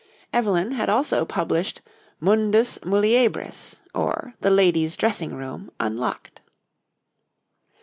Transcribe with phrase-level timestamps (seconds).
[0.33, 1.79] Evelyn had also published
[2.19, 6.41] 'Mundus Muliebris; or, the Ladies' Dressing Room Unlocked.'